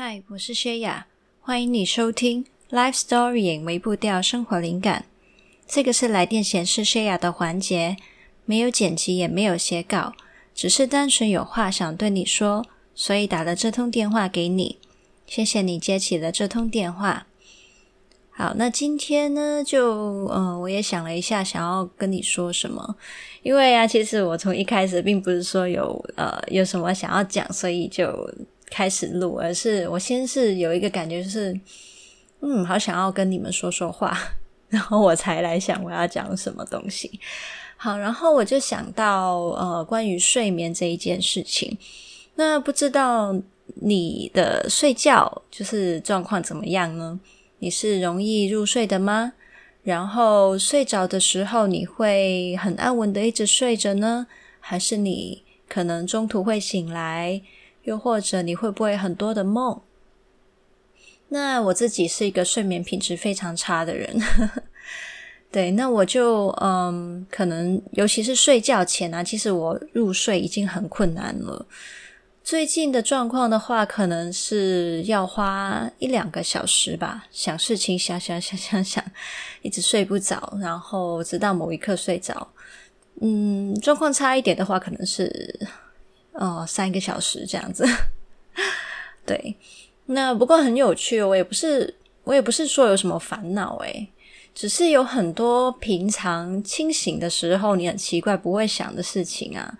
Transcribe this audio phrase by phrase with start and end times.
[0.00, 1.08] 嗨，我是薛雅，
[1.40, 5.06] 欢迎你收听《Life Story》微步调生活灵感。
[5.66, 7.96] 这个是来电显示薛雅的环节，
[8.44, 10.12] 没有剪辑，也没有写稿，
[10.54, 12.64] 只是单纯有话想对你说，
[12.94, 14.78] 所以打了这通电话给你。
[15.26, 17.26] 谢谢你接起了这通电话。
[18.30, 22.94] 好，那今天呢，就、呃，我也想了一下，想要跟你说什么。
[23.42, 28.32] 因为啊，其实我从一开始并不是说有呃有什么想要讲，所以就。
[28.70, 31.58] 开始录，而是我先是有一个感觉，就是
[32.40, 34.16] 嗯，好想要跟你们说说话，
[34.68, 37.18] 然后我才来想我要讲什么东西。
[37.76, 41.78] 好，然后我就想到呃，关于睡眠这一件事情。
[42.34, 43.34] 那不知道
[43.76, 47.18] 你的睡觉就是状况怎么样呢？
[47.60, 49.32] 你是容易入睡的吗？
[49.82, 54.26] 然后睡着的时候，你会很安稳的一直睡着呢？
[54.60, 57.40] 还是你可能中途会醒来？
[57.88, 59.80] 又或者你会不会很多的梦？
[61.30, 64.18] 那我自己是一个睡眠品质非常差的人，
[65.50, 71.66] 对，那我就嗯，可能尤其是睡觉前啊，其实我入睡已经很困难了。
[72.42, 79.04] 最近的状况的话，可能是要花一两个小时吧，想事情想想想想想，
[79.60, 82.48] 一直睡不着，然后直到某一刻睡着。
[83.20, 85.60] 嗯，状况差一点的话，可能是。
[86.38, 87.84] 哦，三个小时这样子，
[89.26, 89.56] 对。
[90.06, 91.94] 那不过很有趣，我也不是，
[92.24, 94.08] 我也不是说有什么烦恼诶，
[94.54, 99.76] 只是有很多平常清醒的时候，你很奇怪不会想的事情啊。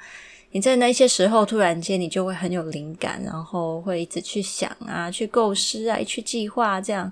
[0.50, 7.10] 你在那些时候，突然间你就会很有灵感，然后会一直去想啊，去构思啊，去计划这样。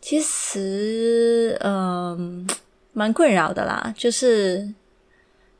[0.00, 2.48] 其实，嗯，
[2.94, 4.72] 蛮困扰的啦，就是。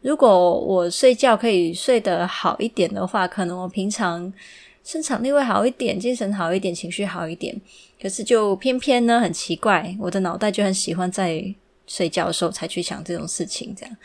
[0.02, 4.32] 如果我睡觉可以睡得好一点的话，可能我平常
[4.82, 7.60] 生产力会好一点，精神好一点，情绪好一点。
[8.00, 11.54] 可是就偏偏呢，很奇怪，我的脑袋就很喜欢在
[11.86, 13.96] 睡觉的时候才去想这种事情，这样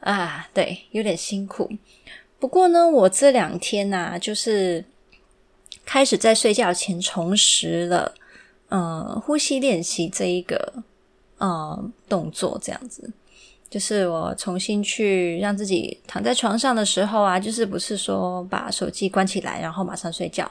[0.00, 1.70] 啊，对，有点辛苦。
[2.38, 4.84] 不过呢，我这两天呐、啊，就是
[5.86, 8.14] 开始在睡觉前重拾了，
[8.68, 10.82] 呃，呼吸练习这一个
[11.38, 13.10] 呃动作，这样子。
[13.70, 20.50] 就是我重新去让自己躺在床上的时候啊，就是不是说把手机关起来然后马上睡觉，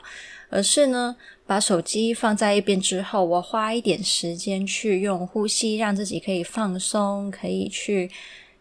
[0.49, 1.13] 而是呢
[1.45, 8.09] 把手机放在一边之后，我花一点时间去用呼吸让自己可以放松，可以去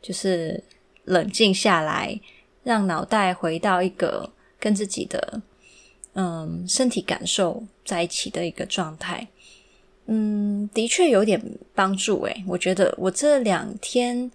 [0.02, 0.64] 就是
[1.04, 2.18] 冷静下来，
[2.64, 5.40] 让脑袋回到一个跟自己的
[6.14, 9.28] 嗯身体感受在一起的一个状态。
[10.10, 11.40] 嗯，的确有点
[11.74, 14.30] 帮助诶，我觉得我这两天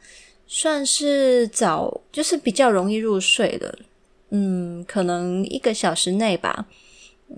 [0.45, 3.79] 算是早，就是比较容易入睡的。
[4.29, 6.67] 嗯，可能一个小时内吧。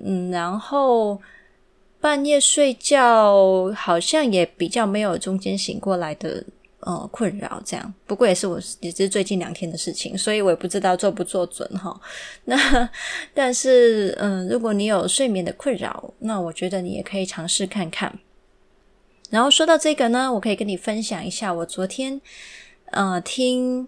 [0.04, 1.22] 嗯，然后
[2.02, 6.44] 半夜睡觉好像也比较没有中间醒过来的
[6.82, 7.94] 呃困扰，这样。
[8.06, 11.98] 不过也是我也是最近两天的事情，所以我也不知道做不做准哈。
[12.44, 12.90] 那
[13.34, 18.14] 但是嗯，如果你有睡眠的困扰，那我觉得你也可以尝试看看。
[19.32, 22.22] 然后说到这个呢，我可以跟你分享一下，我昨天
[22.92, 23.88] 呃听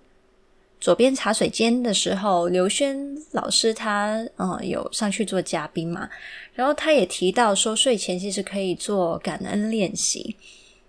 [0.79, 6.09] 左边茶水间的时候，刘轩老师他呃有上去做嘉宾嘛，
[6.53, 10.35] 然后他也提到说，睡前其实可以做感恩练习。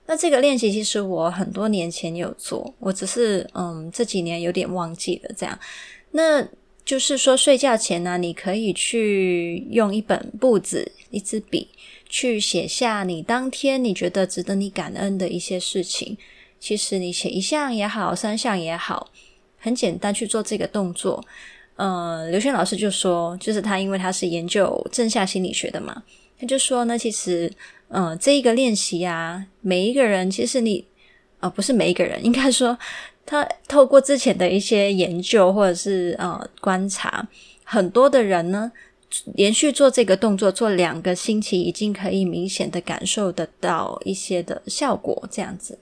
[0.06, 5.58] 那这个练习其实我很多年前有做，我只是嗯这几年有点忘记了这样。
[6.12, 6.42] 那
[6.84, 11.68] 就是说睡觉前呢，你可以去用一本簿子、一支笔。
[12.08, 16.16] 去写下你当天你觉得值得你感恩的一些事情。
[16.58, 19.10] 其实你写一项也好，三项也好，
[19.58, 21.24] 很简单去做这个动作。
[21.76, 26.02] 呃，刘轩老师就说，就是他因为他是研究正向心理学的嘛，
[26.36, 27.48] 他就说呢，其实
[27.86, 30.84] 呃这一个练习啊，每一个人其实你、
[31.38, 32.76] 呃、不是每一个人， 应该说
[33.24, 37.28] 他透过之前的一些研究或者是呃观察，
[37.62, 38.72] 很多的人呢。
[39.34, 45.26] 连续做这个动作做两个星期，已经可以明显的感受得到一些的效果。
[45.30, 45.78] 这样子，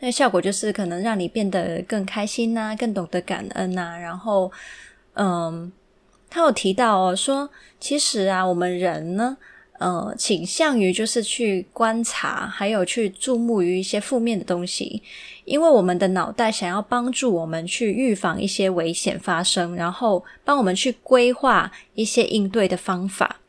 [0.00, 3.96] 那效果就是可能让你变得更开心呐，更懂得感恩呐。
[3.98, 4.52] 然后，
[5.14, 5.72] 嗯，
[6.28, 7.48] 他有提到哦，说
[7.80, 9.36] 其实啊，我们人呢。
[9.84, 15.02] 呃，倾向于就是去观察，还有去注目于一些负面的东西，
[15.44, 23.40] 因为我们的脑袋想要帮助我们去预防一些危险发生，然后帮我们去规划一些应对的方法，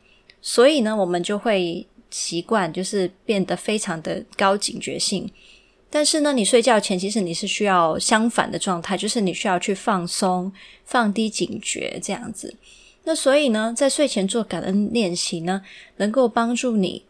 [0.42, 5.30] 所以呢，我们就会习惯就是变得非常的高警觉性。
[5.88, 10.52] 但是呢，你睡觉前其实你是需要相反的状态，就是你需要去放松、
[10.84, 12.54] 放低警觉这样子。
[13.08, 15.62] 那所以呢，在睡前做感恩练习呢，
[15.98, 17.04] 能够帮助你，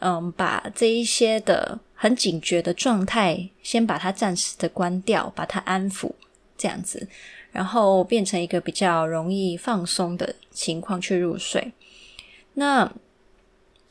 [0.00, 6.10] 嗯，把这一些的很警觉的状态，先把它暂时的关掉，把它安抚，
[6.56, 7.06] 这样子，
[7.52, 11.72] 然后变成一个比较容易放松的情况去入睡。
[12.54, 12.92] 那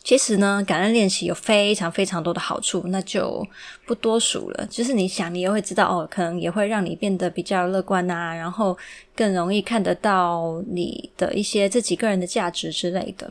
[0.08, 3.46] 其实呢，感恩练习有非常非常多的好处，那就
[3.86, 4.66] 不多数了。
[4.68, 8.78] 就是你想，你也会知道哦，可能也会让你变得比较乐观啊，然后
[9.14, 13.30] 更容易看得到你的一些自己个人的价值之类的。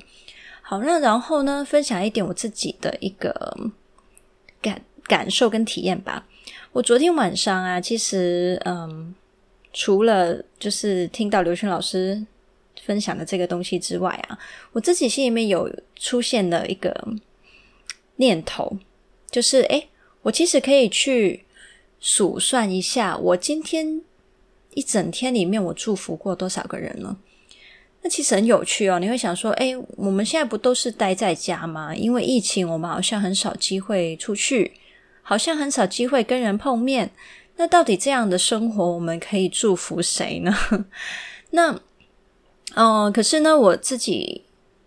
[0.61, 3.56] 好，那然后呢，分享一点我自己的一个
[4.61, 6.26] 感感受跟体验吧。
[6.72, 9.14] 我昨天晚上啊，其实嗯，
[9.72, 12.26] 除了就是听到刘轩老师。
[12.84, 14.38] 分享的这个东西之外啊，
[14.73, 17.14] 我自己心里面有出现了一个
[18.17, 18.78] 念头，
[19.31, 19.88] 就是诶，
[20.23, 21.44] 我其实可以去
[22.00, 24.02] 数算一下，我今天
[24.75, 27.17] 一整天里面我祝福过多少个人呢？
[28.02, 29.00] 那其实很有趣哦。
[29.00, 31.94] 你会想说，诶，我们现在不都是待在家吗？
[31.94, 34.75] 因为疫情，我们好像很少机会出去，
[35.22, 37.11] 好像很少机会跟人碰面。
[37.56, 40.55] 那到底这样的生活，我们可以祝福谁呢？
[41.50, 41.81] 那
[42.76, 44.43] 嗯，可是呢，我自己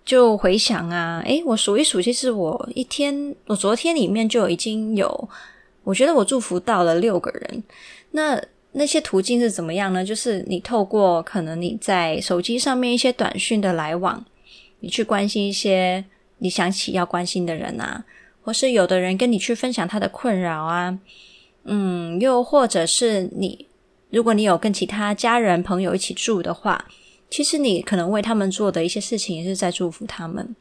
[0.05, 5.29] 就回想啊，诶，我数一数，其实我一天，我昨天里面就已经有，
[5.83, 7.63] 我觉得我祝福到了六个人。
[8.11, 8.39] 那
[8.73, 10.05] 那些途径是怎么样呢？
[10.05, 14.23] 就是你透过可能你在手机上面一些短讯的来往，
[14.81, 16.05] 你去关心一些
[16.37, 18.05] 你想起要关心的人啊，
[18.43, 20.95] 或是有的人跟你去分享他的困扰啊，
[21.63, 23.65] 嗯，又或者是你，
[24.11, 26.85] 如果你有跟其他家人朋友一起住的话。
[27.29, 30.55] 其实你可能为他们做的一些事情，也是在祝福他们。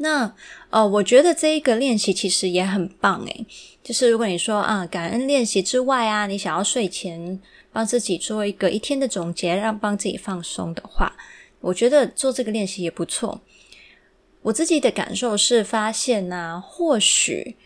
[0.00, 0.32] 那
[0.70, 3.46] 呃，我觉得这一个练习其实也很棒诶。
[3.82, 7.40] 就是如果你说啊，感恩练习之外啊，你想要睡前
[7.72, 11.16] 帮自己做一个一天的总结，让帮自己放松的话，
[11.60, 13.40] 我觉得做这个练习也不错。
[14.42, 17.56] 我自己的感受是发现啊，或许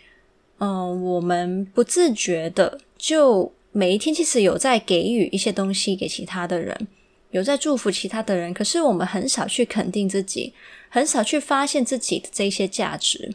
[0.58, 6.86] 嗯、我们不自觉的就每一天其实有在给予一些东西给其他的人。
[7.32, 10.54] 有在祝福其他的人，可是我们很少去肯定自己，
[10.88, 13.34] 很少去发现自己的这些价值。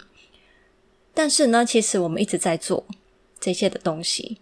[1.14, 2.86] 但是呢，其实我们一直在做
[3.40, 4.38] 这些的东西。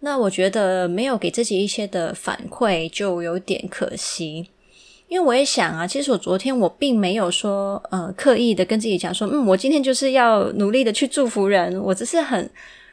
[0.00, 4.48] 那我觉得没有给自己一些的反馈，就有点可惜。
[5.08, 12.48] 因为我也想啊，其实我昨天我并没有说，呃，刻意的跟自己讲说，嗯，我今天就是要努力的去祝福人，我只是很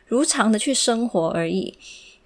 [0.07, 1.77] 如常的去生活而已。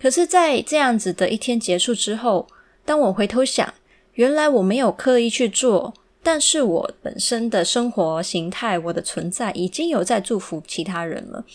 [0.02, 2.48] 可是，在这样子的一天结束之后，
[2.86, 3.72] 当我回头想，
[4.14, 11.46] 原来我没有刻意去做，但是我本身的生活形态，我的存在已经有在祝福其他人了。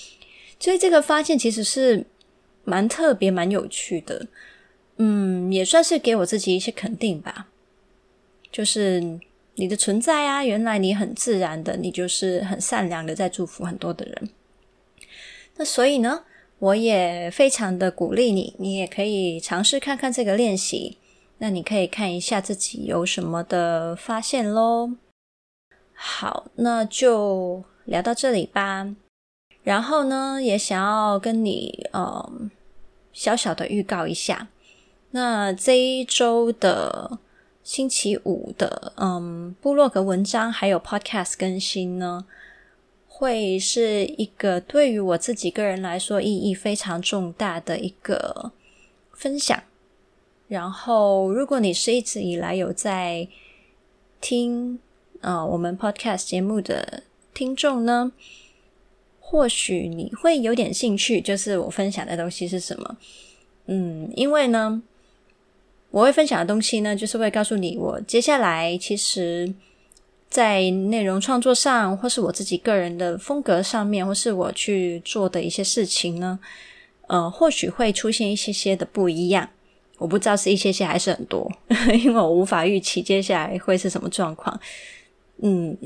[0.58, 2.06] 所以这个发现其实是
[2.64, 4.26] 蛮特别、蛮有趣的，
[4.96, 7.48] 嗯，也算是给我自己一些肯定吧。
[8.50, 9.20] 就是
[9.56, 14.30] 你的存在啊，原来你很自然的，你就是很善良的在祝福很多的人。
[15.56, 16.24] 那所以呢，
[16.58, 20.96] 我也非常的鼓励你，你也可以尝试看看这个练习。
[21.38, 24.92] 那你可以看一下自己有什么的发现咯。
[25.92, 28.94] 好，那就聊到这里吧。
[29.62, 32.50] 然后呢，也想要跟你嗯
[33.12, 34.48] 小小的预告一下，
[35.10, 37.18] 那这一周的
[37.62, 42.26] 星期五的嗯部落格文章还有 Podcast 更新呢，
[43.08, 48.52] 会是一个对于我自己个人来说意义非常重大的一个
[49.12, 49.62] 分享。
[50.48, 53.26] 然后，如果你是一直以来有在
[54.20, 54.78] 听
[55.20, 57.02] 呃我们 podcast 节目的
[57.34, 58.12] 听众呢，
[59.18, 62.96] 或许你会有点兴趣，就是我分享的东西是什么？
[63.66, 64.80] 嗯，因为呢，
[65.90, 69.52] 我会分享的东西呢，就是会告诉你我接下来其实，
[70.30, 76.38] 在内容创作上，或是我自己个人的风格上面，或是我去做的一些事情呢，
[77.08, 79.50] 呃，或许会出现一些些的不一样。
[79.98, 81.50] 我不知道是一些些还是很多，
[82.04, 84.58] 因为我无法预期接下来会是什么状况。
[85.42, 85.76] 嗯，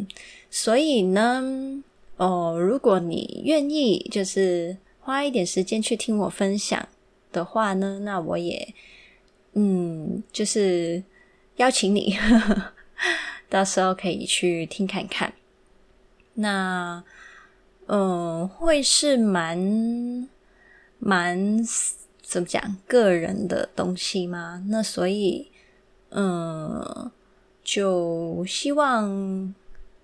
[0.50, 1.82] 所以呢，
[2.16, 6.88] 哦，如果你愿意，就是花一点时间去听我分享
[7.32, 8.74] 的话呢，那我也，
[9.54, 11.02] 嗯，就是
[11.56, 12.16] 邀请你，
[13.48, 15.32] 到时候可以去听看看。
[16.34, 17.04] 那，
[17.86, 20.28] 嗯，会是蛮
[20.98, 21.64] 蛮。
[22.30, 24.62] 怎么讲个人的东西吗？
[24.68, 25.50] 那所以，
[26.10, 27.10] 嗯，
[27.64, 29.52] 就希望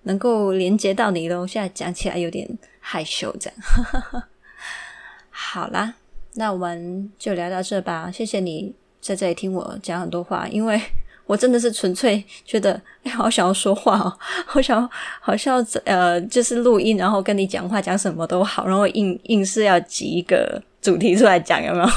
[0.03, 1.47] 能够连接到你喽。
[1.47, 2.45] 现在讲起来有点
[2.81, 4.23] 害羞，这样。
[5.31, 5.93] 好啦，
[6.33, 8.11] 那我们就聊到这吧。
[8.11, 10.77] 谢谢你在这里听我讲很多话，因为
[11.27, 14.11] 我真的是纯粹觉得，哎，好想要说话哦，
[14.45, 14.89] 好想
[15.21, 21.87] 好像呃，就是录音，然后跟你讲话，讲什么都好，然后硬硬是要挤一个主题出来讲，有没有？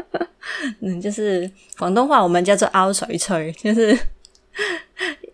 [0.80, 3.98] 嗯，就是广东话我们叫做凹水吹，就是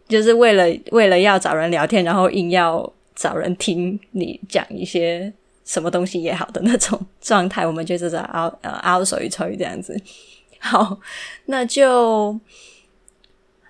[0.09, 5.33] 就是为了为了要找人聊天，然后硬要找人听你讲一些
[5.65, 10.01] 什么东西也好的那种状态，我们就叫做凹呃凹水吹这样子。
[10.59, 10.99] 好，
[11.47, 12.39] 那就。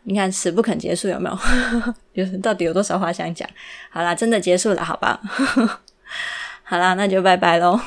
[0.04, 1.38] 你看，死不肯结束，有没有？
[2.16, 3.46] 就是到底有多少话想讲？
[3.90, 5.20] 好啦，真的结束了，好吧？
[6.64, 7.78] 好啦，那就拜拜喽。